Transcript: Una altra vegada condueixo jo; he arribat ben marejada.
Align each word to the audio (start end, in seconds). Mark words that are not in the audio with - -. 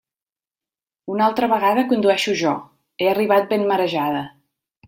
Una 1.15 1.27
altra 1.31 1.51
vegada 1.51 1.83
condueixo 1.93 2.35
jo; 2.41 2.57
he 3.05 3.13
arribat 3.15 3.49
ben 3.55 3.69
marejada. 3.75 4.29